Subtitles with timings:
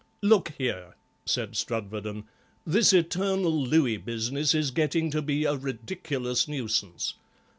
[0.23, 0.95] "Look here,"
[1.25, 2.23] said Strudwarden,
[2.65, 7.13] "this eternal Louis business is getting to be a ridiculous nuisance.